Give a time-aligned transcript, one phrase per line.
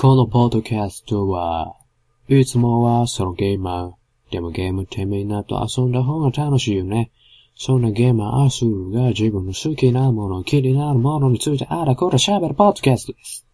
[0.00, 1.74] このポッドキャストは、
[2.28, 3.92] いつもはソロゲーマー。
[4.30, 7.10] でもゲームってみんなと遊んだ方が楽しいよね。
[7.56, 13.47] そんなゲーマーアスールが自分の好きなもの、気になるものについてあらこら喋るポッドキャストです。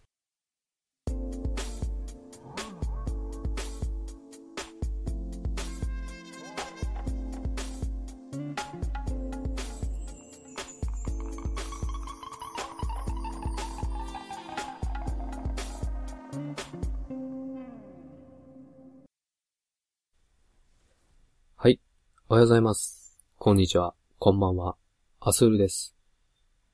[22.27, 23.19] おはようございます。
[23.37, 23.93] こんにちは。
[24.17, 24.75] こんばんは。
[25.19, 25.95] アスールです。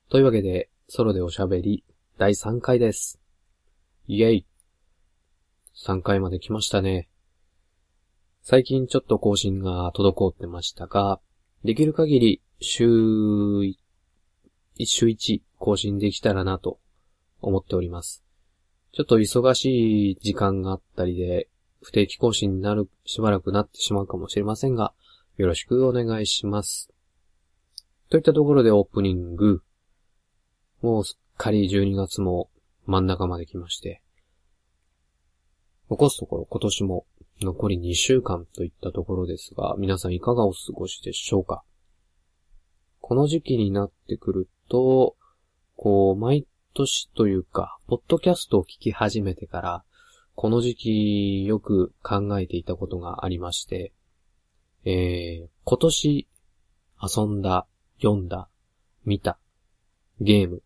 [0.08, 1.84] というわけで、ソロでおしゃべり
[2.16, 3.20] 第3回です。
[4.06, 4.46] イェイ
[5.76, 7.10] !3 回まで来ましたね。
[8.40, 11.20] 最近ちょっと更新が滞ってましたが、
[11.64, 13.76] できる限り週1、
[14.86, 16.78] 週1更新できたらなと
[17.42, 18.24] 思っております。
[18.92, 21.50] ちょっと忙しい時間があったりで、
[21.82, 24.94] 不定期更新になる、しばらくなってしまうかもしれませんが、
[25.38, 26.90] よろしくお願いします。
[28.10, 29.62] といったところでオープニング。
[30.82, 32.50] もうすっかり12月も
[32.84, 34.02] 真ん中まで来まして。
[35.88, 37.06] 残すところ今年も
[37.40, 41.62] 残り2週間といったところですが、皆さんいかがお過ごしでしょうか？
[43.00, 45.16] この時期になってくると、
[45.76, 49.84] こう、毎年というか、ポッドキャストを聞き始めてから、
[50.34, 53.92] この時期よく考えていたことがありまして、
[54.84, 56.26] えー、今年
[57.00, 57.68] 遊んだ、
[58.00, 58.48] 読んだ、
[59.04, 59.38] 見た、
[60.20, 60.62] ゲーム、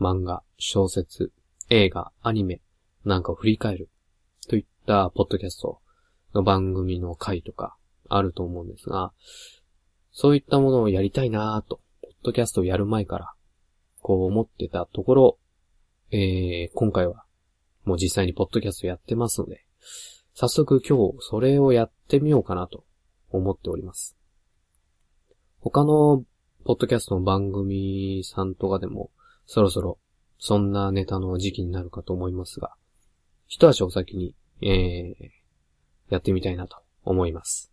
[0.00, 1.32] 漫画、小説、
[1.68, 2.60] 映画、アニメ、
[3.04, 3.88] なんかを振り返る、
[4.48, 5.78] といったポッドキャスト
[6.34, 7.76] の番組の回とか
[8.08, 9.12] あると思うんですが、
[10.10, 13.32] そういったものをやりたいなぁと、ポッドキャストをやる前から、
[14.02, 15.38] こう思ってたところ、
[16.10, 17.22] えー、今回は、
[17.84, 19.64] もう実際にポッドキャストやってますので、
[20.34, 22.84] 早速今日それをやってみようかなと
[23.30, 24.16] 思っております。
[25.60, 26.24] 他の、
[26.64, 29.10] ポッドキャストの番組さんとかでも、
[29.46, 29.98] そろそろ、
[30.38, 32.74] そんなネタの時期になるかと思いますが、
[33.46, 35.30] 一足お先に、えー、
[36.08, 37.72] やってみたいなと思います。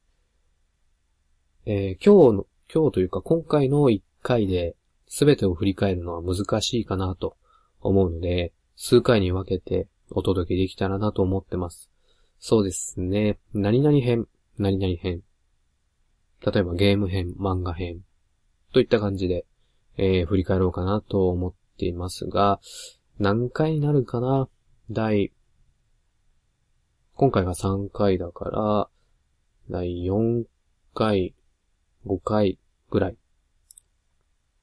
[1.65, 4.75] えー、今日の、今日というか今回の一回で
[5.07, 7.37] 全てを振り返るのは難しいかなと
[7.81, 11.89] 思うので、数回に分けてお届けできたらなと思ってます。
[12.39, 13.39] そうですね。
[13.53, 15.21] 何々編、何々編、
[16.45, 18.01] 例えばゲーム編、漫画編、
[18.73, 19.45] といった感じで、
[19.97, 22.59] えー、振り返ろうかなと思っていますが、
[23.19, 24.47] 何回になるかな？
[24.91, 25.33] 第、
[27.15, 28.89] 今回が3回だから、
[29.69, 30.43] 第4
[30.93, 31.33] 回、
[32.05, 32.59] 5回
[32.89, 33.17] ぐらい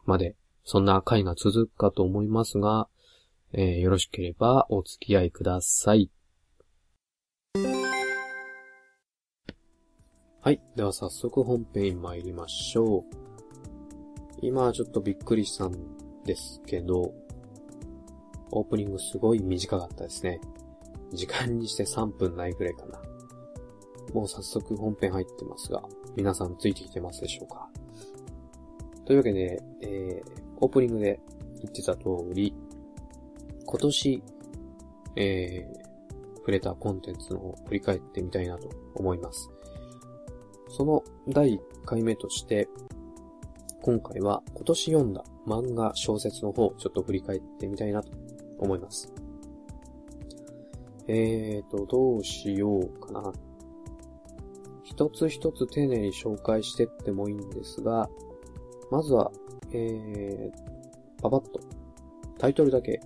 [0.07, 2.89] まで、そんな回が続くかと思いますが、
[3.53, 6.11] えー、よろしければお付き合いください。
[10.45, 10.61] はい。
[10.77, 13.03] では早速本編参りましょう。
[14.43, 15.73] 今ちょっとびっくりしたん
[16.27, 17.15] ですけど、
[18.51, 20.43] オープニングすごい短かったですね。
[21.15, 23.01] 時間にして3分ないくらいかな。
[24.13, 25.83] もう早速本編入ってますが、
[26.15, 27.71] 皆さんついてきてますでしょうか？
[29.07, 31.21] というわけで、えー、オープニングで
[31.63, 32.05] 言ってた通
[32.35, 32.55] り、
[33.65, 34.23] 今年、
[35.17, 39.49] えー、触れたコンテンツの振り返ってみたいなと思います。
[40.69, 42.69] その第1回目として、
[43.83, 48.11] 今回は今年読んだ漫画小説の方をちょっと振り返ってみたいなと
[48.59, 49.13] 思います。
[51.07, 53.33] えーと、どうしようかな。
[54.83, 58.09] 一つ一つ丁寧に紹介してってもいいんですが、
[58.91, 59.31] まずは、
[59.73, 61.61] えー、パパッと
[62.39, 63.01] タイトルだけ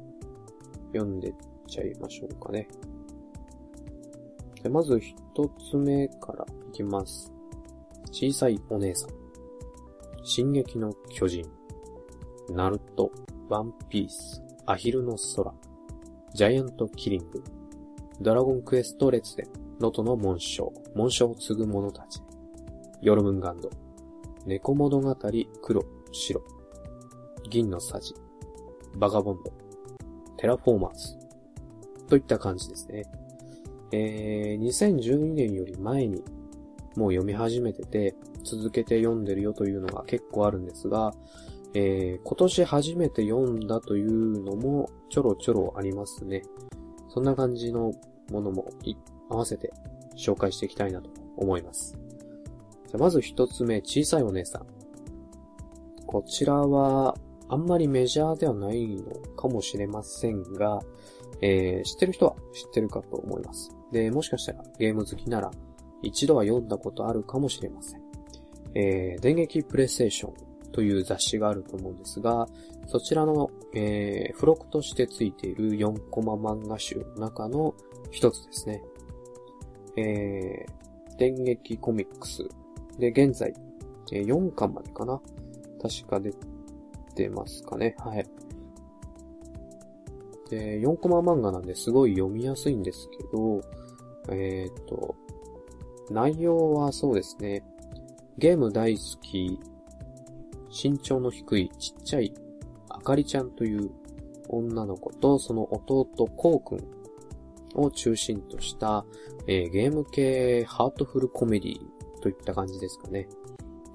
[0.92, 1.34] 読んでっ
[1.66, 2.68] ちゃいましょうかね。
[4.62, 5.14] でまず一
[5.70, 7.37] つ目からいきます。
[8.10, 9.10] 小さいお姉さん、
[10.24, 11.46] 進撃の巨人、
[12.50, 13.10] ナルト、
[13.48, 15.52] ワンピース、アヒルの空、
[16.34, 17.42] ジャイアントキリング、
[18.20, 19.46] ドラゴンクエスト列伝、
[19.80, 22.20] ロトの紋章、紋章を継ぐ者たち、
[23.00, 23.70] ヨルムンガンド、
[24.44, 25.16] 猫物語、
[25.62, 26.42] 黒、白、
[27.48, 28.14] 銀の匙、
[28.96, 29.52] バガボンド、
[30.36, 31.16] テラフォーマーズ、
[32.08, 33.04] といった感じですね。
[33.92, 36.22] えー、2012年より前に
[36.96, 38.14] もう読み始めてて、
[38.44, 41.12] 続けて読んでるよというのが結構あるんですが、
[41.74, 46.42] えー、今年初めて読んだというのもちょろちょろありますね。
[47.08, 47.92] そんな感じの
[48.30, 48.70] ものも
[49.28, 49.72] 合わせて
[50.16, 51.98] 紹介していきたいなと思います。
[52.88, 54.66] じゃまず一つ目、小さいお姉さん。
[56.06, 57.14] こちらは、
[57.50, 60.80] あんまりメジャーではないのかもしれませんが、
[61.40, 63.70] えー、知ってる人は知ってるかと思います。
[63.92, 65.50] で、もしかしたらゲーム好きなら
[66.02, 68.02] 一度は読んだことあるかもしれません。
[68.74, 70.34] えー、電撃プレイステーション
[70.72, 72.46] という雑誌があると思うんですが、
[72.86, 77.74] そちらの、えー、付録としてついている4コマ漫画集の中の
[78.10, 78.82] 一つですね。
[79.96, 82.48] えー、電撃コミックス
[82.98, 83.52] で現在、
[84.12, 85.20] えー、4巻までかな？
[85.80, 86.32] 確か出
[87.14, 87.94] てますかね。
[87.98, 88.26] はい。
[90.50, 93.60] で、4コマ漫画なんですごい読みやすいんですけど、
[94.30, 95.14] えっ、ー、と、
[96.12, 97.62] 内容はそうですね。
[98.38, 99.58] ゲーム大好き、
[100.70, 102.32] 身長の低いちっちゃい
[102.88, 103.90] あかりちゃんという
[104.48, 106.04] 女の子とその弟
[106.36, 106.98] こうくん
[107.74, 109.04] を中心とした、
[109.46, 111.80] えー、ゲーム系ハートフルコメディ
[112.22, 113.28] といった感じですかね。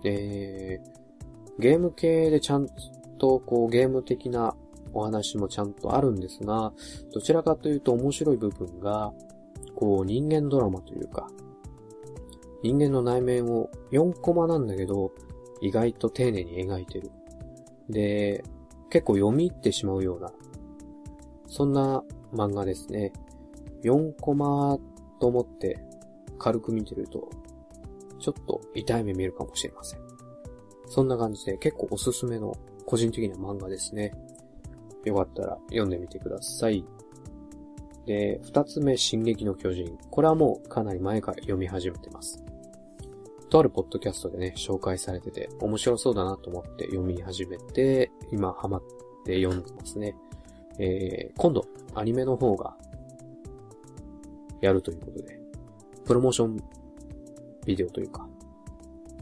[0.03, 2.67] えー、ゲーム系でちゃん
[3.17, 4.55] とこうゲーム的な
[4.93, 6.73] お話もちゃんとあるんですが、
[7.13, 9.13] どちらかというと面白い部分が、
[9.75, 11.29] こう人間ドラマというか、
[12.63, 15.11] 人間の内面を4コマなんだけど、
[15.61, 17.11] 意外と丁寧に描いてる。
[17.89, 18.43] で、
[18.89, 20.31] 結構読み入ってしまうような、
[21.47, 23.11] そんな漫画ですね。
[23.83, 24.77] 4コマ
[25.19, 25.83] と思って
[26.39, 27.29] 軽く見てると、
[28.19, 29.99] ちょっと痛い目見るかもしれません。
[30.87, 32.55] そんな感じで結構おすすめの
[32.85, 34.13] 個人的な漫画ですね。
[35.03, 36.85] よかったら読んでみてください。
[38.05, 39.97] で、二つ目、進撃の巨人。
[40.09, 42.43] これはもうかなり前から読み始めてます。
[43.53, 48.83] とあるポッドキャストでね、紹介されてて、面白そうだなと思って読み始めて、今ハマっ
[49.25, 50.15] て読んでますね。
[50.79, 51.63] えー、今度、
[51.93, 52.75] アニメの方が、
[54.59, 55.39] やるということで、
[56.03, 56.57] プロモーション
[57.63, 58.27] ビデオというか、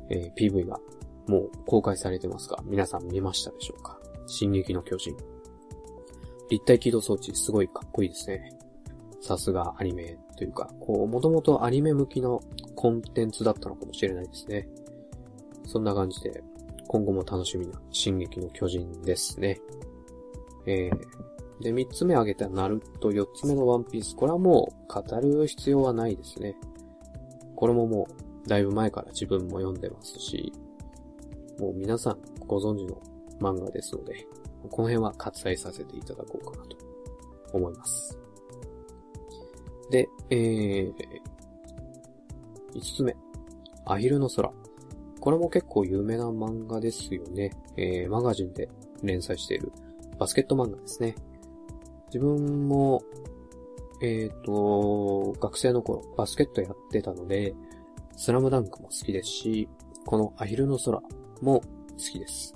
[0.08, 0.80] えー、PV が
[1.28, 4.00] もう公開されてますが、皆さん見ましたでしょうか？
[4.28, 5.14] 進撃の巨人。
[6.50, 8.58] 立体起動装置、すごいかっこいいですね。
[9.20, 12.40] さすがアニメというか、こう、もともとアニメ向きの
[12.82, 14.68] コンテンツだったのかもしれないですね。
[15.68, 16.44] そんな感じで、
[16.88, 19.62] 今後も楽しみな進撃の巨人ですね。
[20.66, 24.16] えー、で、三つ目挙げたナルト、四つ目のワンピース。
[24.16, 26.58] これはもう語る必要はないですね。
[27.56, 28.08] これもも
[28.46, 30.52] う、だいぶ前から自分も読んでますし、
[31.60, 32.18] もう皆さん
[32.48, 33.00] ご存知の
[33.40, 34.26] 漫画ですので、
[34.72, 36.76] この辺は割愛させていただこうかなと
[37.54, 38.18] 思います。
[39.92, 40.94] で、えー、
[42.74, 43.16] 5つ目。
[43.86, 44.52] アヒルの空。
[45.20, 47.52] これも結構有名な漫画ですよね。
[47.78, 48.70] えー、マガジンで
[49.04, 49.72] 連載している
[50.18, 51.16] バスケット漫画ですね。
[52.08, 53.04] 自分も、
[54.02, 57.54] えっ、ー、と、学生の頃バスケットやってたので、
[58.18, 59.70] スラムダンクも好きですし、
[60.06, 61.02] このアヒルの空
[61.42, 61.64] も好
[61.98, 62.56] きです。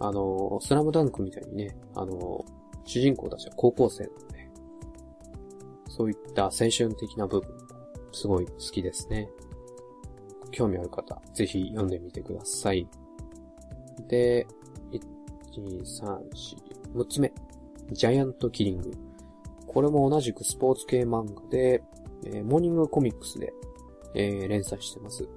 [0.00, 2.44] あの、スラムダンクみたいにね、あの、
[2.84, 4.50] 主人公たちは高校生なので、
[5.88, 7.61] そういった青春的な部分
[8.12, 9.30] すごい好きですね。
[10.50, 12.86] 興味ある方、ぜひ読んでみてください。
[14.08, 14.46] で、
[14.90, 15.00] 1、
[15.62, 16.18] 2、3、
[16.94, 17.32] 4、6つ目。
[17.90, 18.92] ジャイアントキリング。
[19.66, 21.82] これも同じくスポーツ系漫画で、
[22.24, 23.52] えー、モーニングコミックスで、
[24.14, 25.28] えー、連載してます。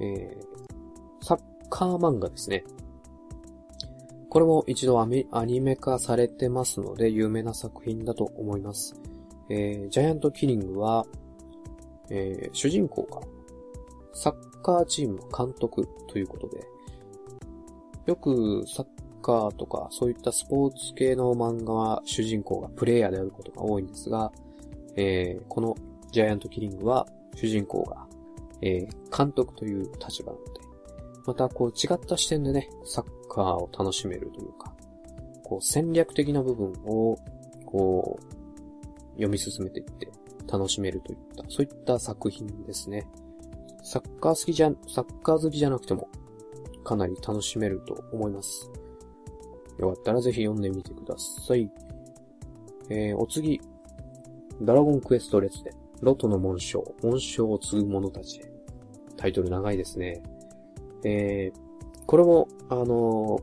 [0.00, 2.64] えー、サッカー漫画ですね。
[4.30, 5.06] これも一度ア
[5.44, 8.94] ニメ化されてますので、有名な作品だと思います。
[9.50, 11.04] えー、ジャイアントキリングは、
[12.10, 13.20] えー、主人公が
[14.12, 16.64] サッカーチームの監督ということで、
[18.06, 18.86] よくサッ
[19.22, 24.32] カーとかそういったスポーツ系の漫画は主人公がプレイヤーであることが多いんですが、
[24.96, 25.76] えー、この
[26.10, 28.06] ジャイアントキリングは主人公が、
[28.60, 30.60] えー、監督という立場なので、
[31.26, 34.74] またこう違った視点でね、サッカーを楽しめるというか、
[35.42, 37.16] こう戦略的な部分を、
[37.64, 38.32] こう、
[39.12, 40.10] 読み進めていって
[40.50, 43.08] 楽しめるといった、そういった作品ですね。
[43.82, 46.08] サッカー好きじゃ、サッカー好きじゃなくても、
[46.84, 48.70] かなり楽しめると思います。
[49.78, 51.70] よかったらぜひ読んでみてください。
[52.88, 53.60] えー、お次、
[54.60, 58.52] ドラゴンクエスト列伝、ロトの紋章、紋章を継ぐ者たちへ。
[59.16, 60.22] タイトル長いですね。
[61.04, 63.42] えー、これも、あのー、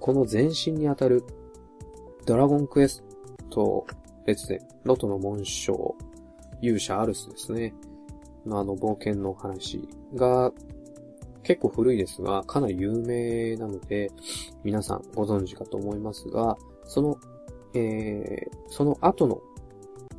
[0.00, 1.24] この前身にあたる、
[2.26, 3.04] ドラゴンクエス
[3.50, 3.86] ト
[4.26, 5.94] 列伝、ロトの紋章、
[6.64, 7.74] 勇者アルスですね。
[8.46, 10.52] のあの冒険の話が
[11.42, 14.10] 結構古いですが、かなり有名なので、
[14.62, 17.16] 皆さんご存知かと思いますが、その、
[17.74, 19.40] えー、その後の、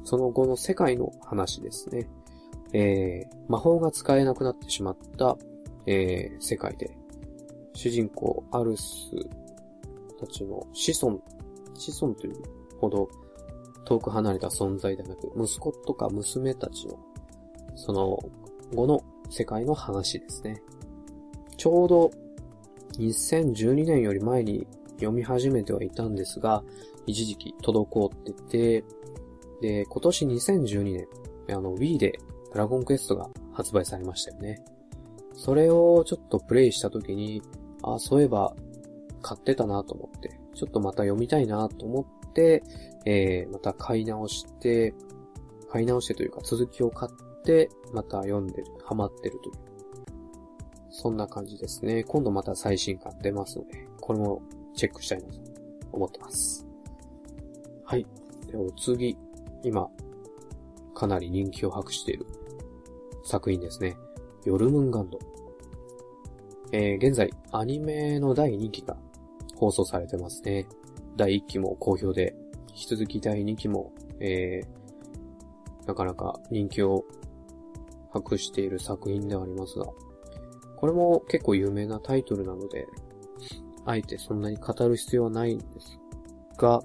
[0.03, 2.07] その後の世界の話ですね。
[2.73, 5.37] えー、魔法が使えなくなってしまった
[5.85, 6.97] えー、世界で、
[7.73, 9.11] 主人公アルス
[10.19, 11.21] たちの子孫、
[11.73, 12.33] 子孫という
[12.79, 13.09] ほど
[13.85, 16.99] 遠く離れた存在ではなく、息子とか娘たちの、
[17.75, 18.19] その
[18.73, 20.61] 後の世界の話ですね。
[21.57, 22.11] ちょうど
[22.97, 26.63] 2012年より前に読み始めてはいたんですが、
[27.05, 28.83] 一時期滞ってて、
[29.61, 31.07] で、今年2012年、
[31.55, 32.19] あの Wii で
[32.53, 34.63] ドラゴンクエストが発売されましたよね。
[35.33, 37.41] それをちょっとプレイした時に、
[37.83, 38.55] あ、そういえば
[39.21, 42.63] 買ってたなと思って、ちょっとまた読みたいなと思って、
[43.05, 44.93] えー、また買い直して、
[45.71, 49.55] 買い直してというか続きを買って、また読んでる、ハマってるという。
[50.89, 52.03] そんな感じですね。
[52.03, 54.41] 今度また最新刊出ますので、これも
[54.75, 55.39] チェックしたいなと
[55.91, 56.65] 思ってます。
[57.83, 58.05] はい。
[58.47, 59.17] でお次、
[59.63, 59.89] 今、
[60.93, 62.25] かなり人気を博している
[63.23, 63.97] 作品ですね。
[64.45, 65.19] ヨルムンガンド。
[66.71, 68.95] えー、現在、アニメの第2期が
[69.55, 70.67] 放送されてますね。
[71.15, 72.35] 第1期も好評で、
[72.69, 77.05] 引き続き第2期も、えー、なかなか人気を
[78.11, 79.85] 博している作品ではありますが、
[80.77, 82.87] これも結構有名なタイトルなので、
[83.85, 85.99] あえてそんなに語る必要はないんです
[86.57, 86.81] が、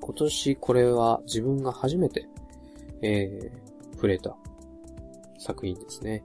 [0.00, 2.28] 今年これは自分が初めて、
[3.02, 4.36] えー、触れた
[5.38, 6.24] 作品ですね。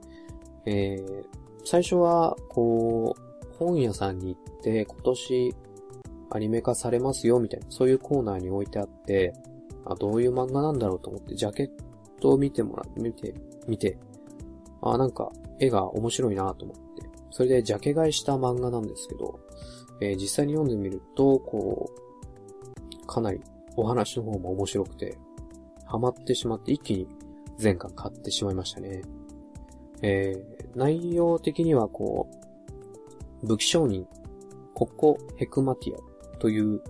[0.66, 1.26] えー、
[1.64, 5.56] 最初は、こう、本屋さんに行って、今年
[6.30, 9.34] アニメ化されますよ、みたいな、そういうコーナーに置いてあって、
[9.86, 11.70] あ、どういう漫画なんだろうと思って、ジャケッ
[12.20, 13.34] トを見てもら、見て、
[13.68, 13.98] 見て、
[14.82, 19.40] あ、なんか、絵が面白いなと思って、それでジャケ買いした漫画なんですけど、
[20.02, 21.90] えー、実際に読んでみると、こ
[23.04, 23.42] う、かなり
[23.76, 25.18] お話の方も面白くて、
[25.86, 27.08] ハマってしまって一気に
[27.58, 29.02] 全巻買ってしまいましたね。
[30.02, 32.30] えー、内容的にはこ
[33.42, 34.08] う、武器商人、
[34.74, 36.07] ココ・ヘクマティア
[36.40, 36.82] という、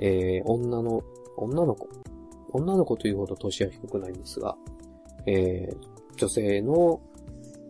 [0.00, 1.02] えー、女の、
[1.36, 1.88] 女の子。
[2.52, 4.56] 女の子というほど年は低くないんですが、
[5.26, 5.76] えー、
[6.16, 7.00] 女性の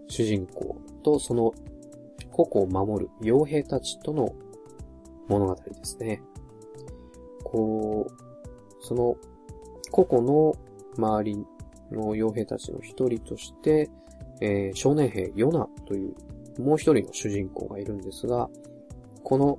[0.08, 1.54] 主人公とその
[2.30, 4.34] ココを守る傭兵たちとの
[5.28, 6.22] 物語ですね。
[7.44, 8.12] こう、
[8.80, 9.16] その
[9.90, 10.54] ココの
[10.98, 11.46] 周り
[11.90, 13.88] の傭兵たちの一人として、
[14.42, 16.14] えー、少年兵ヨナという
[16.58, 18.48] もう一人の主人公がいるんですが、
[19.22, 19.58] この、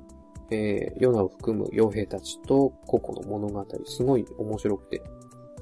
[0.52, 5.02] えー、ヨナを含む傭兵たちとココの物語、すごい面白くて、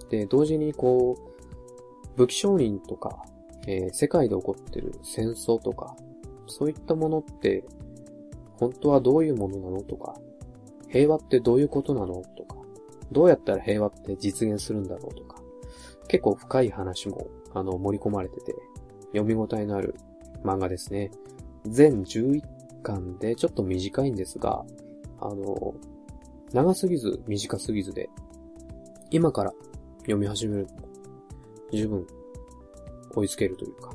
[0.09, 3.23] で、同時にこう、武器商人とか、
[3.65, 5.95] えー、世界で起こってる戦争とか、
[6.47, 7.63] そういったものって、
[8.59, 10.15] 本当はどういうものなのとか、
[10.89, 12.57] 平和ってどういうことなのとか、
[13.11, 15.41] どうやったら平和って実現するんだろうとか、
[16.07, 18.55] 結構深い話も、あの、盛り込まれてて、
[19.13, 19.95] 読み応えのある
[20.43, 21.11] 漫画ですね。
[21.65, 22.41] 全11
[22.83, 24.63] 巻でちょっと短いんですが、
[25.19, 25.73] あの、
[26.51, 28.09] 長すぎず短すぎずで、
[29.09, 29.53] 今から
[30.01, 30.67] 読み始める
[31.71, 32.05] 十分
[33.15, 33.91] 追いつけるというか、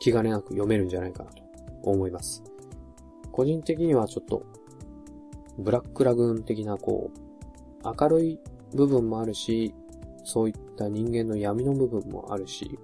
[0.00, 1.42] 気兼ねなく読めるんじゃないかなと
[1.82, 2.42] 思います。
[3.30, 4.44] 個人的にはちょっと、
[5.58, 8.40] ブラックラグーン的なこう、明るい
[8.74, 9.74] 部分もあるし、
[10.24, 12.78] そういった人間の闇の部分もあるし、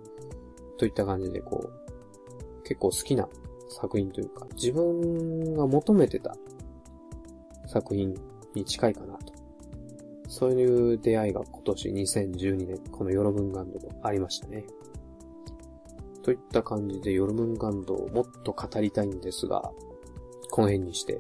[0.79, 3.29] といった感じでこう、結構好きな
[3.71, 6.37] 作品というか、自分が求めてた
[7.67, 8.15] 作品
[8.55, 9.33] に近いかなと。
[10.29, 14.65] そういう出会いが今年2012年、このヨロブンガンドもありましたね。
[16.23, 19.63] といった感じでヨルムンガンドをもっと語りたいんですが、
[20.51, 21.19] この辺にして。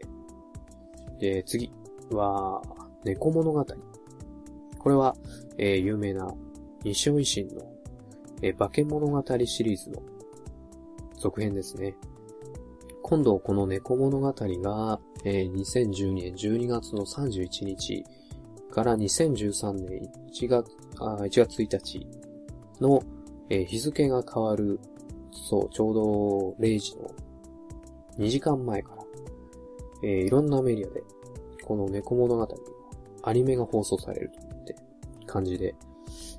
[1.18, 1.72] で、次
[2.10, 2.62] は、
[3.04, 3.64] 猫物語。
[4.78, 5.16] これは、
[5.58, 6.32] えー、有名な
[6.84, 7.62] 西尾維新の、
[8.42, 10.02] えー、化け物語シリーズの
[11.16, 11.96] 続編ですね。
[13.10, 18.04] 今度この猫物語が、えー、2012年12月の31日
[18.70, 22.06] から2013年1月、あ1月1日
[22.80, 23.02] の、
[23.48, 24.78] えー、日付が変わる、
[25.32, 27.10] そう、ちょうど0時の
[28.18, 29.02] 2時間前から、
[30.04, 31.02] えー、いろんなメディアで、
[31.64, 32.48] この猫物語
[33.24, 34.30] アニメが放送される
[34.62, 34.76] って
[35.26, 35.74] 感じで、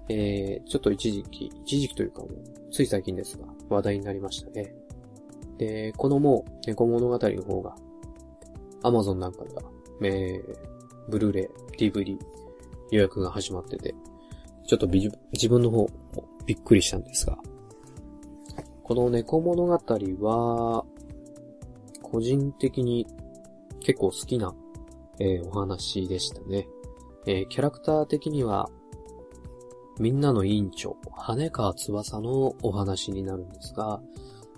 [0.07, 2.31] えー、ちょっと一時期、一時期というかもう、
[2.71, 4.73] つい最近ですが、話題になりましたね。
[5.61, 7.75] で、このもう、猫物語の方が、
[8.81, 9.61] Amazon なんかでは、
[10.01, 10.57] えー、
[11.07, 12.17] ブルーレイ、DVD、
[12.89, 13.93] 予約が始まってて、
[14.65, 15.11] ちょっと自
[15.49, 15.89] 分の方も
[16.47, 17.37] びっくりしたんですが、
[18.81, 19.79] この猫物語
[20.21, 20.83] は、
[22.01, 23.05] 個人的に
[23.81, 24.55] 結構好きな、
[25.19, 26.67] えー、お話でしたね。
[27.27, 28.71] えー、キャラクター的には、
[29.99, 34.01] みんなの委員長、羽川翼のお話になるんですが、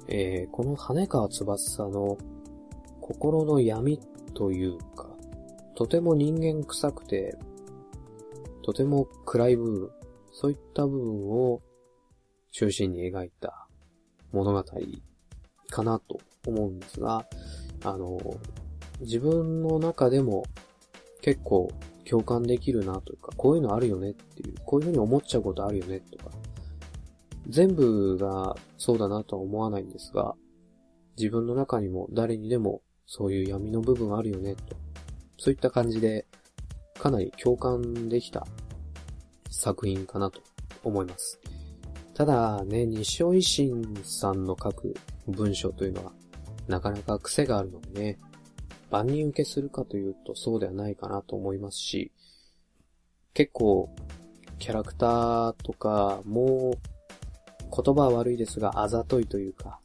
[0.07, 2.17] えー、この羽川翼の
[3.01, 3.99] 心の闇
[4.33, 5.09] というか、
[5.75, 7.37] とても人間臭くて、
[8.63, 9.89] とても暗い部分、
[10.31, 11.61] そういった部分を
[12.51, 13.67] 中心に描いた
[14.31, 14.63] 物語
[15.69, 17.25] かなと思うんですが、
[17.83, 18.19] あの、
[19.01, 20.43] 自分の中でも
[21.21, 21.69] 結構
[22.09, 26.31] 共感できるなというか、こういうのあるよねっていう、こういうふうに思っちゃうことあるよねとか、
[27.47, 30.35] 全部がそうだなとは思わないんですが、
[31.17, 34.75] 自分の中にも誰にでもそういう闇の部分あるよねと、
[35.37, 36.25] そういった感じで
[36.99, 38.47] かなり共感できた
[39.49, 40.41] 作品かなと
[40.83, 41.39] 思います。
[42.13, 44.95] ただね、西尾維新さんの書く
[45.27, 46.13] 文章というのは
[46.67, 48.19] なかなか癖があるのでね、
[48.89, 52.11] 万人受けするかというとそうではないかなと思いますし、
[53.33, 53.89] 結構
[54.59, 56.75] キャラクターとかも
[57.75, 59.79] 言葉は悪いですがあざといというか、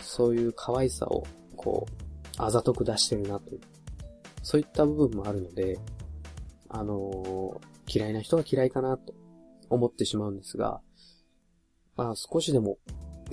[0.00, 1.26] そういう可愛さを
[1.56, 1.92] こう、
[2.38, 3.60] あざとく出してるなという、
[4.42, 5.78] そういった部分もあるので、
[6.70, 9.12] あのー、嫌いな人は嫌いかなと
[9.68, 10.80] 思ってしまうんですが、
[11.96, 12.78] まあ少しでも、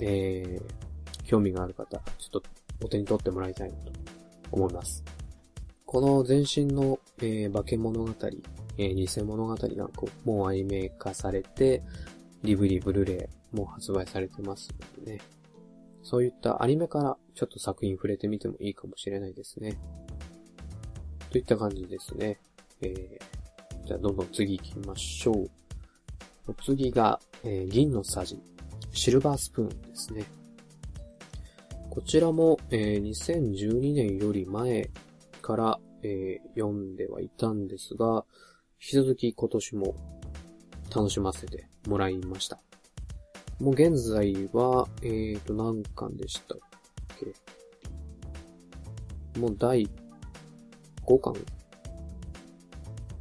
[0.00, 2.42] えー、興味がある方、ちょっと
[2.84, 3.92] お手に取ってもらいたいなと
[4.50, 5.02] 思います。
[5.86, 8.12] この前身の、えー、化け物語、
[8.76, 11.82] えー、偽物語がこうもうアニメ化されて、
[12.42, 15.20] リブリブルレイも発売されてますのでね。
[16.02, 19.76] そういったアニメからちょっと作品触れてみてもいいかもしれないですね。
[21.30, 22.38] といった感じですね。
[22.80, 25.50] えー、じゃあどんどん次行きましょう。
[26.46, 28.40] お次が、えー、銀のさじ、
[28.92, 30.24] シルバースプーンですね。
[31.90, 34.90] こちらも、えー、2012年より前
[35.42, 38.24] から、えー、読んではいたんですが、
[38.80, 39.94] 引き続き今年も
[40.94, 42.60] 楽しませてもらいました。
[43.58, 46.58] もう現在は、えーと、何巻でしたっ
[47.18, 47.32] け？
[49.40, 49.88] もう第
[51.06, 51.34] 5巻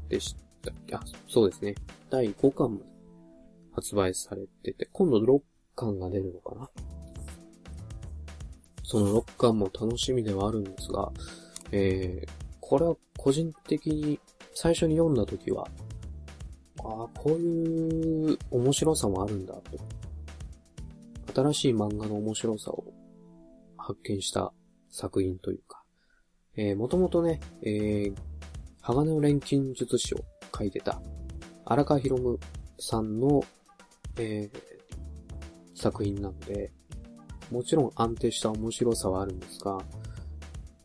[0.09, 0.95] でしたっけ？
[0.95, 1.75] あ、そうですね。
[2.09, 2.83] 第5巻まで
[3.73, 5.41] 発売されてて、今度6
[5.75, 6.69] 巻が出るのかな？
[8.83, 11.11] その6巻も楽しみではあるんですが、
[11.71, 14.19] えー、これは個人的に
[14.53, 15.67] 最初に読んだ時は、
[16.83, 19.61] ああ、こういう面白さもあるんだと。
[21.35, 22.93] 新しい漫画の面白さを
[23.77, 24.53] 発見した
[24.89, 25.83] 作品というか、
[26.55, 28.15] えー、もともとね、えー、
[28.81, 30.19] 鋼の錬金術師を
[30.57, 31.01] 書いてた
[31.65, 32.37] 荒川博夢
[32.79, 33.43] さんの、
[34.17, 36.71] えー、作品なので、
[37.51, 39.79] もちろん安定した面白さはあるんですが、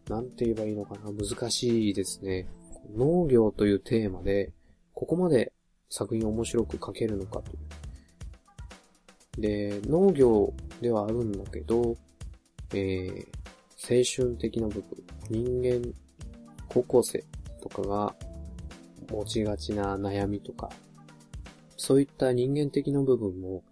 [0.09, 2.49] なんて言えばいいのかな、難しいですね。
[2.97, 4.53] 農業というテーマで、
[4.95, 5.53] ここまで
[5.89, 7.59] 作品を面白く書けるのかという。
[9.41, 11.97] で、農業ではあるんだけど、
[12.73, 14.85] えー、青春的な部分、
[15.29, 15.93] 人間、
[16.69, 17.25] 高校生
[17.63, 18.15] とかが
[19.11, 20.71] 持ちがちな悩みとか、
[21.77, 23.65] そういった人間的な部分も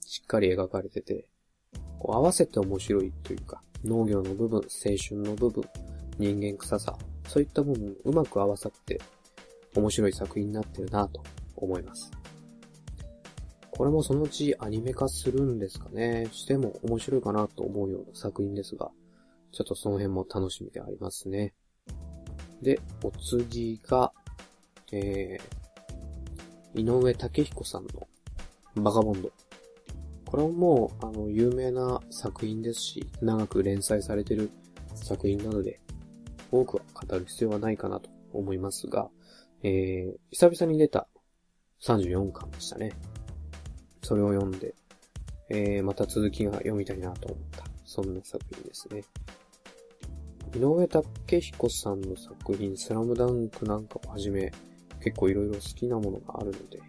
[0.00, 1.28] しっかり描かれてて、
[1.98, 5.62] こう合わせて面白いというか、農業の部分、青春の部分、
[6.18, 9.00] 人間臭さ、そういった部分うまく合わさって
[9.76, 11.22] 面白い作品になってるなと
[11.56, 12.10] 思います。
[13.80, 16.28] これもそのうちアニメ化するんですかね。
[16.32, 18.90] しても面白いかなと思うような作品ですが、
[19.52, 21.54] ちょっとその辺も楽しみでありますね。
[22.60, 24.12] で、お次が、
[24.92, 28.06] えー、井上武彦さんの
[28.74, 29.32] バガボンド。
[30.26, 34.50] これももう、あの、有名な作品ですし、長く連載されてる
[34.94, 35.80] 作品なので、
[36.52, 39.08] 多くは語る必要はないかなと思いますが、
[39.62, 41.08] えー、久々に出た
[41.80, 42.92] 34巻でしたね。
[44.10, 44.74] それを読んで、
[45.50, 49.04] えー、また続きが読みたいなと思った、そんな作品ですね。
[50.52, 54.50] 井上武彦さんの作品、スラムダンクなんかをはじめ、
[55.00, 56.80] 結構いろいろ好きなものがあるので、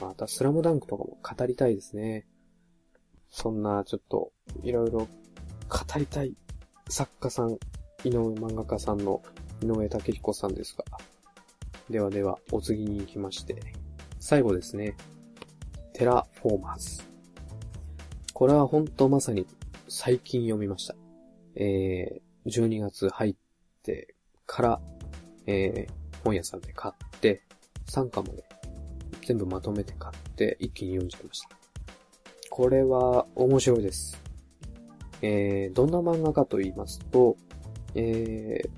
[0.00, 2.26] またスラムダンクとかも語りたいですね。
[3.30, 4.32] そんな、ちょっと、
[4.64, 5.08] いろいろ語
[5.96, 6.34] りたい
[6.88, 7.52] 作家さん、
[8.02, 9.22] 井上漫画家さんの
[9.62, 10.82] 井上雄彦さんですが。
[11.88, 13.60] ではでは、お次に行きまして。
[14.18, 14.96] 最後ですね。
[16.02, 17.00] テラフォーマーズ。
[18.34, 19.46] これは本当まさに
[19.86, 20.96] 最近読みました。
[21.54, 23.36] えー、12月入っ
[23.84, 24.80] てから、
[25.46, 27.44] えー、本屋さんで買って、
[27.86, 28.42] 3巻まで
[29.24, 31.50] 全部まとめて買って一気に読んじゃいました。
[32.50, 34.20] これは面白いです。
[35.22, 37.36] えー、どんな漫画かと言いますと、
[37.94, 38.68] えー、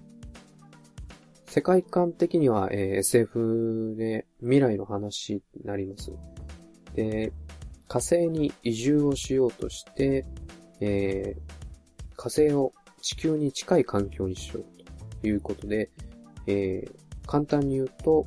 [1.47, 6.13] 世界観的には、えー、SF で未来の話になります。
[6.95, 7.33] で、
[7.89, 10.25] 火星に移住をしようとして、
[10.81, 14.65] えー、火星を地球に近い環境にしよう
[15.21, 15.91] ということで、
[16.47, 18.27] えー、簡単に言うと、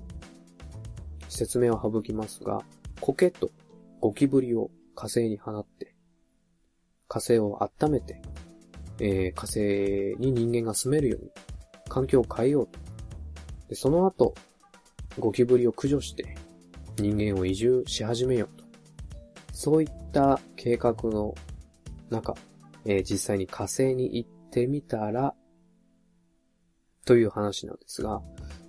[1.30, 2.64] 説明を省きますが、
[3.02, 3.52] 苔と
[4.00, 5.94] ゴキブリを火星に放って、
[7.08, 8.22] 火星を温めて、
[9.00, 11.32] えー、火星に人間が住めるように
[11.90, 12.80] 環境を変えようと。
[13.70, 14.34] で、その後、
[15.20, 16.38] ゴキブリを駆除して
[16.98, 18.66] 人間を移住し始めようと。
[19.54, 21.36] そういった計画の
[22.10, 22.36] 中、
[22.86, 25.34] えー、実際に火星に行ってみたら、
[27.06, 28.22] という話なんですが、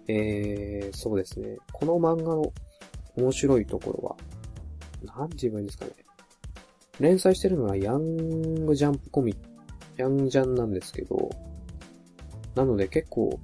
[0.08, 1.58] えー、そうですね。
[1.72, 2.52] この漫画の
[3.16, 5.92] 面白いところは、なんて言えばいいんですかね。
[7.00, 9.36] 連載してるのはヤングジャンプコミ、
[9.96, 11.30] ヤングジャンなんですけど、
[12.54, 13.38] なので結構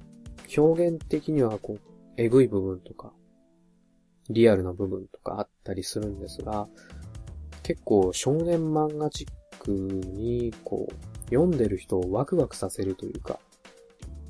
[0.57, 1.79] 表現的にはこう、
[2.17, 3.13] えぐい部分とか、
[4.29, 6.67] リアルな部分とかあったりするんですが、
[7.63, 9.27] 結構少年漫画チッ
[9.59, 13.39] クに、こう、読んでる人をワクワクさせるというか、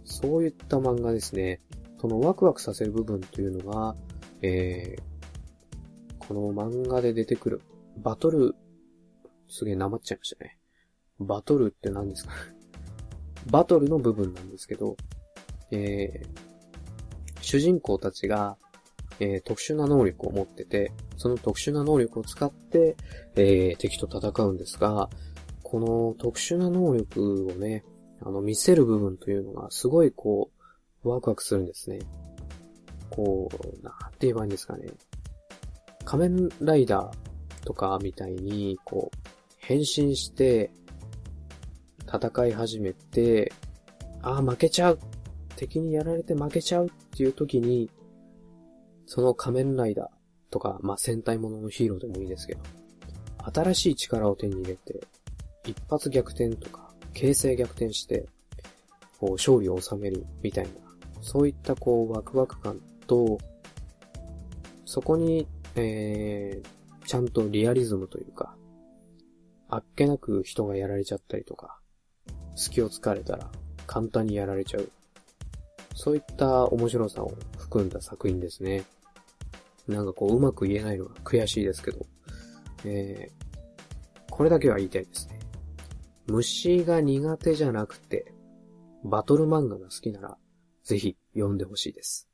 [0.03, 1.61] そういった漫画ですね。
[1.99, 3.95] そのワクワクさせる部分というのが、
[4.41, 7.61] えー、この漫画で出てくる
[7.97, 8.55] バトル、
[9.49, 10.57] すげえなまっちゃいましたね。
[11.19, 12.31] バトルって何ですか？
[13.49, 14.97] バトルの部分なんですけど、
[15.71, 18.57] えー、主人公たちが、
[19.19, 22.97] えー、特殊な能力を持ってて、その特殊な能力を使って、
[23.35, 25.09] えー、敵と戦うんですが、
[25.63, 27.83] この特殊な能力をね、
[28.21, 30.51] あの、見せる部分というのが、すごいこ
[31.03, 31.99] う、ワクワクするんですね。
[33.09, 34.87] こう、なんて言えばいいんですかね。
[36.03, 39.17] 仮面ライダーとかみたいに、こう、
[39.57, 40.71] 変身して、
[42.07, 43.51] 戦い始めて、
[44.21, 44.99] ああ、負けちゃう。
[45.55, 47.89] 敵にやられて負けちゃうっていう時に、
[49.05, 50.07] その仮面ライダー
[50.51, 52.61] とか、まあ、戦隊もののヒーローでもいいですけど、
[53.53, 55.05] 新しい力を手に入れて、
[55.65, 58.27] 一発逆転とか、形勢逆転して、
[59.19, 60.69] こう、勝利を収めるみたいな、
[61.21, 63.37] そういったこう、ワクワク感と、
[64.85, 68.55] そこに、えー、ちゃんとリアリズムというか、
[69.69, 71.79] あっけなく人がやられちゃったりとか、
[72.55, 73.51] 隙を突かれたら
[73.87, 74.89] 簡単にやられちゃう。
[75.93, 78.83] そういった面白さを含んだ作品ですね。
[79.87, 82.05] なんかこう、うまく言えないのが悔しいですけど、
[82.85, 85.39] えー、これだけは言いたいですね。
[86.27, 88.33] 虫が苦手じゃなくて、
[89.03, 90.37] バトル漫画が好きなら、
[90.83, 92.27] ぜひ読んでほしいです。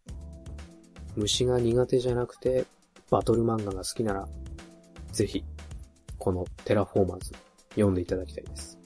[1.16, 2.66] 虫が苦手じゃなくて、
[3.10, 4.28] バトル漫画が好きなら、
[5.12, 5.44] ぜひ、
[6.18, 7.32] このテラフォーマーズ
[7.72, 8.80] 読んでいただきたいです。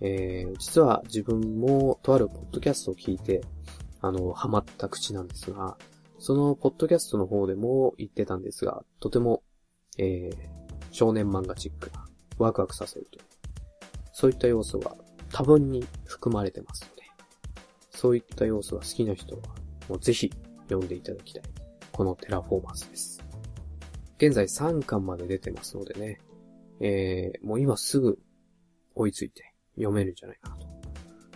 [0.00, 3.42] えー、実は自分もとあるポッドキャストを聞いて、
[4.00, 5.76] あの、ハマったクチなんですが、
[6.20, 9.42] そのポッドキャストの方でも言ってたんですが、とても、
[9.98, 10.36] えー、
[10.92, 12.04] 少年漫画チックな、
[12.36, 13.24] ワクワクさせるという、
[14.12, 14.94] そういった要素が
[15.32, 17.02] 多分に含まれてますので、
[17.90, 19.42] そういった要素が好きな人は、
[19.88, 20.30] もうぜひ
[20.68, 21.42] 読んでいただきたい。
[21.90, 23.24] このテラフォーマーズです。
[24.18, 26.20] 現在3巻まで出てますのでね、
[26.80, 28.18] えー、もう今すぐ
[28.94, 30.66] 追いついて読めるんじゃないかなと。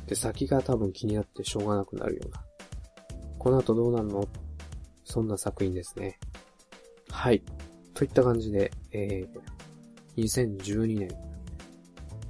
[0.07, 2.45] で、先が多分気になってしょうがなくなるような。
[3.39, 4.29] この後どうなるの
[5.05, 6.19] そんな作品ですね。
[7.11, 7.43] はい。
[7.95, 11.09] といった感じで、えー、2012年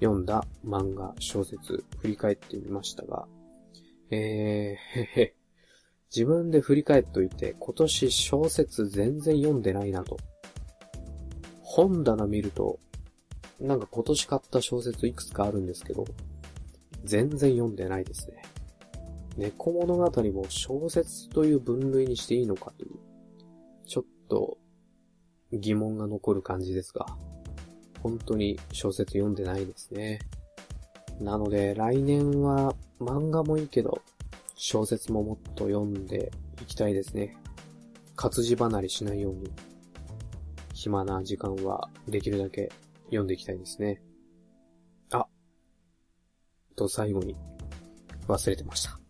[0.01, 3.27] 読んだ漫画、小説、振り返ってみましたが、
[4.11, 5.35] えー、へへ、
[6.15, 10.17] 自分で振り返っといて、今年小説全然読んでないなと。
[11.63, 12.79] 本棚見ると、
[13.61, 16.05] なんか今年買った小説いくつかあるんですけど、
[17.05, 18.44] 全然読んでないですね。
[19.37, 22.93] 猫物語も小説という分類にしていいのかという、
[23.87, 24.59] ちょっと
[25.53, 27.07] 疑問が残る感じですが、
[28.01, 30.21] 本当に小説読んでないですね。
[31.21, 34.03] なので来年は漫画もいいけど、
[34.55, 37.37] 小説ももっと読んでいきたいですね。
[38.17, 39.51] 活字離れしないように、
[40.73, 42.71] 暇な時間はできるだけ
[43.07, 44.01] 読んでいきたいですね。
[45.13, 45.27] あ、
[46.77, 47.37] と最後に
[48.29, 49.04] 忘れてました。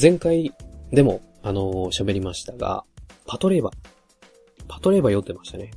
[0.00, 0.54] 前回
[0.90, 2.84] でも、あの、喋りましたが、
[3.26, 3.72] パトレーバー。
[4.66, 5.70] パトレーバー読んでましたね。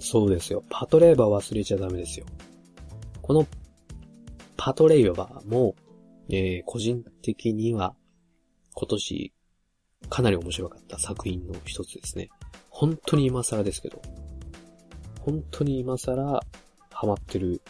[0.00, 0.64] そうですよ。
[0.68, 2.26] パトレーバー忘れちゃダメですよ。
[3.20, 3.46] この
[4.56, 5.76] パトレーバーも、
[6.28, 7.94] えー、個人的には
[8.74, 9.32] 今年
[10.08, 12.28] かなり面白かった作品の一つですね。
[12.70, 14.02] 本当に今更ですけど、
[15.20, 16.40] 本当に今更
[16.90, 17.62] ハマってる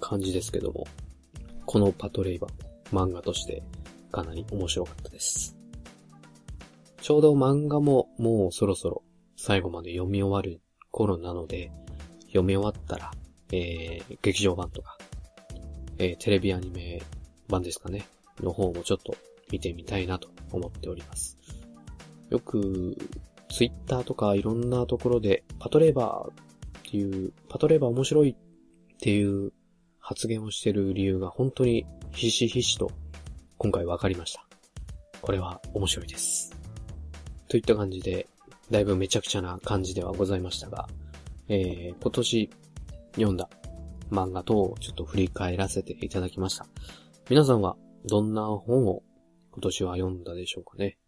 [0.00, 0.86] 感じですけども、
[1.66, 2.52] このパトレイバー
[2.92, 3.64] 漫画として
[4.14, 5.56] かなり面白かったです。
[7.02, 9.02] ちょうど漫画ももうそろそろ
[9.36, 11.72] 最後まで読み終わる頃なので、
[12.28, 13.10] 読み終わったら、
[13.50, 14.96] えー、劇場版とか、
[15.98, 17.02] えー、テレビアニメ
[17.48, 18.06] 版ですかね、
[18.40, 19.16] の方もちょっと
[19.50, 21.36] 見てみたいなと思っております。
[22.30, 22.96] よく、
[23.50, 29.52] ツイッターとかいろんなところで、パトレーバーっていう、パトレーバー面白いっていう
[29.98, 32.92] 発言をしてる理由が本当にひしひしと
[33.58, 34.46] 今回分かりました。
[35.20, 36.54] これは面白いです。
[37.48, 38.26] といった感じで、
[38.70, 40.88] だいぶめちゃくちゃな感じではございましたが、
[41.48, 42.50] えー、今年
[43.12, 43.48] 読んだ
[44.10, 46.66] 漫画等をちょっと振り返らせていただきました。
[47.30, 49.02] 皆さんはどんな本を
[49.52, 50.98] 今年は読んだでしょうかね。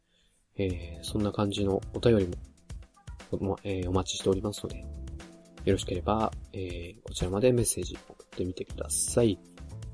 [0.56, 2.28] えー、そんな感じのお便り
[3.38, 4.80] も、えー、お待ちしておりますので、
[5.64, 9.38] よろしければ、えー、こちらまでメッセージ送ってみてください。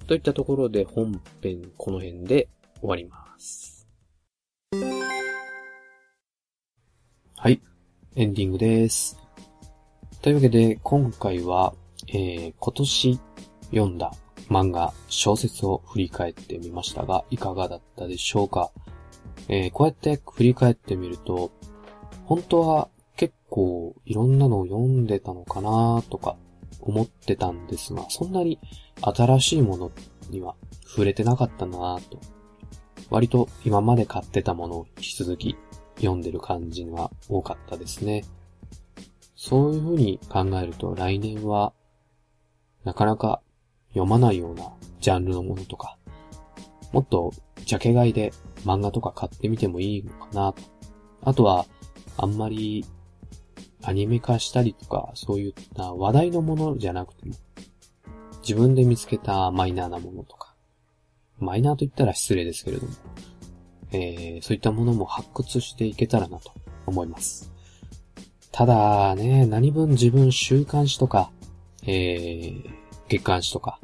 [0.07, 2.49] といったところで本編この辺で
[2.81, 3.89] 終わります。
[7.37, 7.61] はい。
[8.15, 9.19] エンディングです。
[10.21, 11.75] というわけで、今回は、
[12.09, 13.21] えー、今年
[13.71, 14.13] 読んだ
[14.49, 18.71] 漫画、小説を振り返ってみましたが、いかがだったでしょうか？
[19.49, 21.51] えー、こうやって振り返ってみると、
[22.27, 26.37] 本当は結構いろんなのを読んでたのかなとか
[26.83, 28.59] 思ってたんですが、そんなに
[29.01, 29.91] 新しいもの
[30.31, 32.19] には触れてなかったなぁと。
[33.11, 35.57] 割と今まで買ってたものを引き続き
[35.97, 38.25] 読んでる感じが多かったですね。
[39.37, 41.73] そういう風に考えると来年は
[42.85, 43.41] なかなか
[43.89, 45.99] 読まないようなジャンルのものとか、
[46.93, 47.33] もっと
[47.65, 48.33] ジャケ買いで
[48.65, 50.63] 漫画とか買ってみてもいいのかなと。
[51.23, 51.67] あとは、
[52.17, 52.85] あんまり
[53.83, 57.35] アニメ化したりとか、そういった話題のものじゃなくても、
[58.43, 60.55] 自分で見つけたマイナーなものとか、
[61.39, 62.93] マイナーと言ったら失礼ですけれども、
[63.93, 66.53] えー、そういったものも発掘していけたらなと
[66.87, 67.53] 思います。
[68.53, 71.31] ただね、何分自分週刊誌とか、
[71.85, 72.71] えー、
[73.09, 73.81] 月刊誌とか、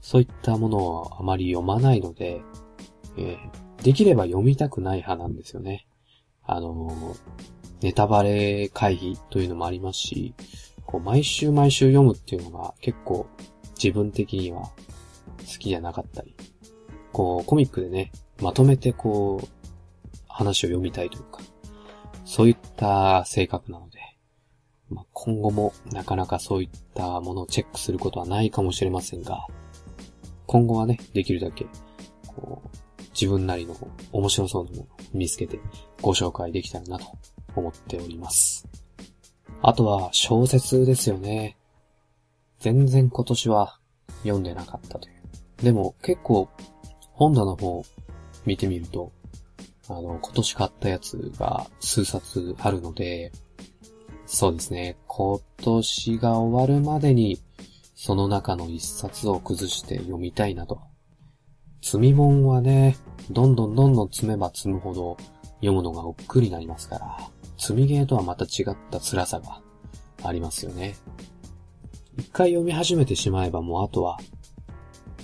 [0.00, 2.42] そういったものをあまり読まないので、
[3.16, 5.86] えー、できれば読みたくない派なんですよね。
[6.44, 7.16] あのー、
[7.80, 10.34] ネタバレ回避というのもありますし、
[10.86, 13.26] こう毎週毎週読むっていうのが結構
[13.82, 16.34] 自分的には好きじゃなかったり、
[17.12, 19.48] こうコミックでね、まとめてこう
[20.28, 21.40] 話を読みたいというか、
[22.24, 23.98] そういった性格なので、
[24.90, 29.46] まあ、今後もなかなかそういったものをチェックすることはないかもしれませんが、
[30.46, 31.66] 今後はね、できるだけ、
[32.26, 32.68] こう、
[33.12, 33.76] 自分なりの
[34.12, 35.60] 面白そうなものを見つけて
[36.02, 37.06] ご紹介できたらなと
[37.56, 38.66] 思っております。
[39.62, 41.56] あとは小説ですよね。
[42.60, 43.78] 全然今年は
[44.22, 45.14] 読んでなかったという。
[45.62, 46.48] でも結構
[47.12, 47.84] 本棚の方
[48.44, 49.12] 見てみると、
[49.88, 53.32] あの、今年買ったやつが数冊あるので、
[54.26, 54.96] そうですね。
[55.06, 57.40] 今年が終わるまでに、
[57.94, 60.80] その中の一冊を崩して読みたいなと。
[61.82, 62.96] 積み本はね、
[63.30, 65.16] どんどんどんどん積めば積むほど
[65.56, 67.30] 読むのが億劫になりますから、
[67.64, 69.62] 積みゲーとはまた違った辛さが
[70.22, 70.96] ありますよね。
[72.18, 74.18] 一回読み始めてしまえばもうあとは、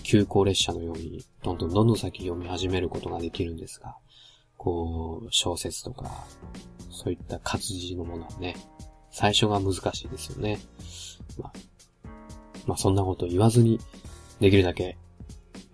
[0.04, 3.94] 急行列車のように、どんどんどんどん先読み始めることができるんですが、
[4.56, 6.24] こう、小説とか、
[6.90, 8.56] そういった活字のものはね、
[9.10, 10.60] 最初が難しいですよね。
[11.38, 11.52] まあ、
[12.66, 13.80] まあ、そんなこと言わずに、
[14.40, 14.96] できるだけ、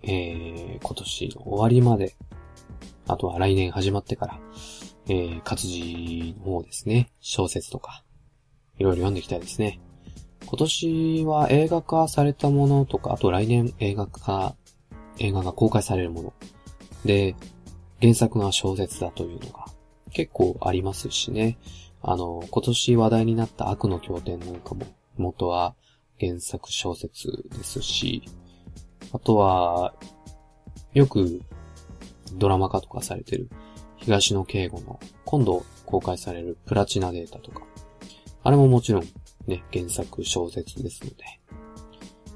[0.03, 2.17] えー、今年の終わりまで、
[3.07, 4.39] あとは来年始まってから、
[5.09, 8.03] えー、活字の方ですね、小説とか、
[8.77, 9.79] いろいろ読んでいきたいですね。
[10.45, 14.55] 今年は映画化されたものとか、あと来年映画化、
[15.19, 16.33] 映画が公開されるもの。
[17.05, 17.35] で、
[18.01, 19.65] 原作が小説だというのが
[20.11, 21.57] 結構ありますしね。
[22.01, 24.85] あの、今年話題になった悪の経典なんかも、
[25.17, 25.75] 元は
[26.19, 28.23] 原作小説ですし、
[29.13, 29.93] あとは、
[30.93, 31.41] よく
[32.33, 33.49] ドラマ化とかされてる
[34.07, 37.63] 東野敬吾の今度公開されるプラチナデータとか、
[38.41, 39.03] あれももちろん
[39.47, 41.25] ね、原作小説ですので、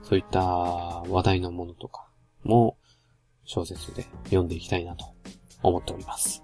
[0.03, 2.09] そういった話題のものとか
[2.43, 2.75] も
[3.45, 5.05] 小説で読んでいきたいなと
[5.63, 6.43] 思っております。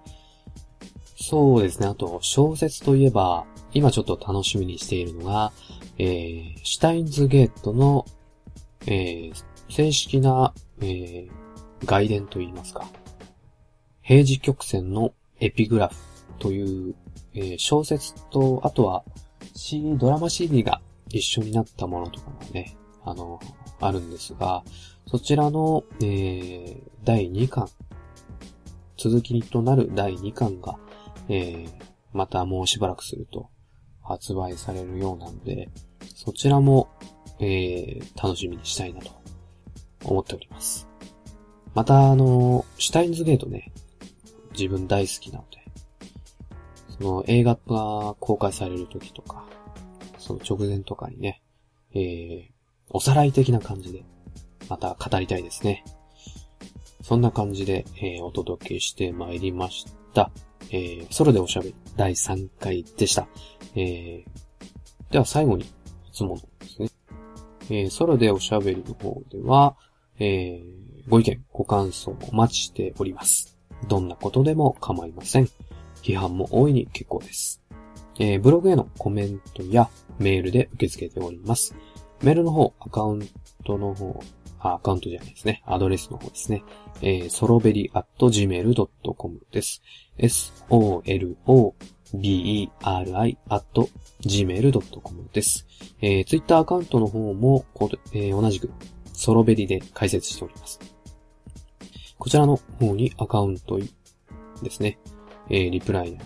[1.18, 1.88] そうですね。
[1.88, 5.52] あと、小説といえば、今ちょっと楽しみにしているのが、
[5.98, 8.06] えー、シュタインズゲートの、
[8.86, 11.30] えー、正式な、えー、
[11.86, 12.90] 外伝といいますか、
[14.02, 15.96] 平時曲線のエピグラフ
[16.40, 16.96] という、
[17.34, 19.04] えー、小説と、あとは
[19.56, 23.40] CD、ドラマ CD が一緒になったものとかもね、あの、
[23.80, 24.64] あるんですが、
[25.08, 27.70] そちらの、えー、第2巻、
[28.98, 30.78] 続きとなる第2巻が、
[31.30, 31.70] えー、
[32.14, 33.50] またもうしばらくすると
[34.02, 35.70] 発売されるようなので、
[36.16, 36.90] そちらも、
[37.40, 39.12] えー、楽しみにしたいなと
[40.04, 40.88] 思っております。
[41.74, 43.72] また、あの、シュタインズゲートね、
[44.58, 45.58] 自分大好きなので、
[46.98, 49.46] その映画が公開される時とか、
[50.18, 51.42] その直前とかにね、
[51.94, 52.52] えー、
[52.90, 54.04] おさらい的な感じで、
[54.70, 55.86] また語りたいですね。
[57.02, 60.32] そんな感じで、えー、お届けしてまいりました。
[60.72, 63.28] えー、ソロでおしゃべり第3回でした。
[63.76, 65.68] えー、では最後に、い
[66.12, 66.90] つものですね。
[67.70, 69.78] えー、ソロでおしゃべりの方では、
[70.20, 73.57] えー、ご意見、ご感想をお待ちしております。
[73.88, 75.50] どんなことでも構いません。
[76.02, 77.62] 批判も大いに結構です。
[78.20, 81.76] えー、ブログへのコメントやメールで受け付けております。
[82.24, 83.28] メールの方、アカウン
[83.64, 84.20] トの方、
[84.60, 85.62] アカウントじゃないですね。
[85.66, 86.64] アドレスの方ですね。
[87.02, 89.84] えー、ソロベリアット gmail.com です。
[90.18, 90.98] s-o-l-o-b-e-r-i
[93.50, 93.90] アット
[94.22, 95.68] gmail.com です。
[96.02, 97.66] えー、ツイッターアカウントの方も、
[98.14, 98.72] えー、同じく、
[99.14, 100.97] ソロベリで開設しております。
[102.20, 103.88] こちらの方にアカウントで
[104.72, 105.00] すね。
[105.50, 106.20] えー、リプライや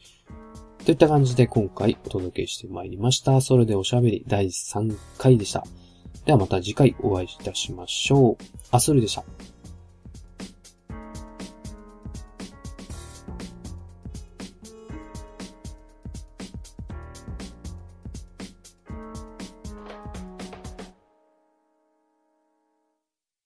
[0.84, 3.40] といった感じで今回お届けしてまいりました。
[3.40, 5.64] それでおしゃべり第3回でした。
[6.26, 8.36] ではまた次回お会いいたしましょう。
[8.72, 9.24] アスルでした。